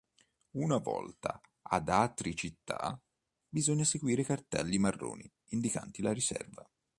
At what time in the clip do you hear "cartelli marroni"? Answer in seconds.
4.25-5.31